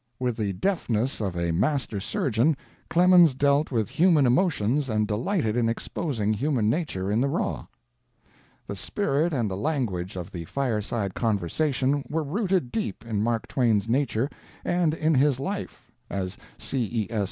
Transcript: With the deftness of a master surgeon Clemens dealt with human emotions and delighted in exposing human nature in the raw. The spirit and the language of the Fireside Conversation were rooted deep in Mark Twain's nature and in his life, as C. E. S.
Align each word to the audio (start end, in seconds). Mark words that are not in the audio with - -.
With 0.19 0.35
the 0.35 0.53
deftness 0.53 1.21
of 1.21 1.35
a 1.37 1.51
master 1.51 1.99
surgeon 1.99 2.57
Clemens 2.89 3.35
dealt 3.35 3.69
with 3.69 3.87
human 3.87 4.25
emotions 4.25 4.89
and 4.89 5.07
delighted 5.07 5.55
in 5.55 5.69
exposing 5.69 6.33
human 6.33 6.71
nature 6.71 7.11
in 7.11 7.21
the 7.21 7.27
raw. 7.27 7.67
The 8.65 8.75
spirit 8.75 9.31
and 9.31 9.47
the 9.47 9.55
language 9.55 10.15
of 10.15 10.31
the 10.31 10.45
Fireside 10.45 11.13
Conversation 11.13 12.03
were 12.09 12.23
rooted 12.23 12.71
deep 12.71 13.05
in 13.05 13.21
Mark 13.21 13.47
Twain's 13.47 13.87
nature 13.87 14.27
and 14.65 14.95
in 14.95 15.13
his 15.13 15.39
life, 15.39 15.91
as 16.09 16.35
C. 16.57 16.79
E. 16.91 17.07
S. 17.11 17.19